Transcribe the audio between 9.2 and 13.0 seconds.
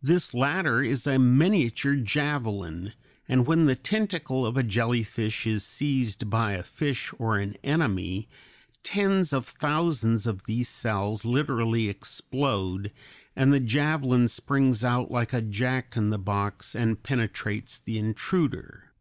of thousands of these cells literally explode (D)